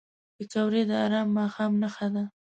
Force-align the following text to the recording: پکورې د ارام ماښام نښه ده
پکورې 0.35 0.81
د 0.89 0.91
ارام 1.05 1.27
ماښام 1.37 1.71
نښه 1.81 2.07
ده 2.13 2.23